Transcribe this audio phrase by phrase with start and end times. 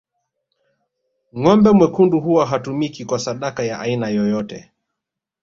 [1.37, 4.71] Ngombe mwekundu huwa hatumiki kwenye sadaka ya aina yoyote